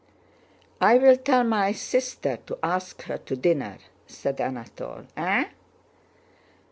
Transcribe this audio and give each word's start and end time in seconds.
"I 0.81 0.97
will 0.97 1.15
tell 1.17 1.43
my 1.43 1.73
sister 1.73 2.37
to 2.47 2.57
ask 2.63 2.99
her 3.03 3.19
to 3.19 3.35
dinner," 3.35 3.77
said 4.07 4.41
Anatole. 4.41 5.05
"Eh?" 5.15 5.45